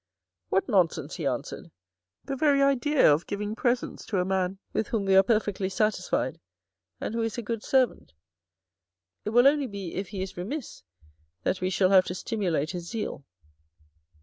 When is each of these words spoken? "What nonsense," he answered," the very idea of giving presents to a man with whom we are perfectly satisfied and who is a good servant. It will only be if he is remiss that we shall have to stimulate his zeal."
"What 0.49 0.67
nonsense," 0.67 1.17
he 1.17 1.27
answered," 1.27 1.69
the 2.25 2.35
very 2.35 2.59
idea 2.59 3.13
of 3.13 3.27
giving 3.27 3.55
presents 3.55 4.03
to 4.07 4.17
a 4.17 4.25
man 4.25 4.57
with 4.73 4.87
whom 4.87 5.05
we 5.05 5.15
are 5.15 5.21
perfectly 5.21 5.69
satisfied 5.69 6.39
and 6.99 7.13
who 7.13 7.21
is 7.21 7.37
a 7.37 7.43
good 7.43 7.61
servant. 7.61 8.13
It 9.25 9.29
will 9.29 9.45
only 9.47 9.67
be 9.67 9.93
if 9.93 10.07
he 10.07 10.23
is 10.23 10.37
remiss 10.37 10.81
that 11.43 11.61
we 11.61 11.69
shall 11.69 11.91
have 11.91 12.05
to 12.05 12.15
stimulate 12.15 12.71
his 12.71 12.89
zeal." 12.89 13.25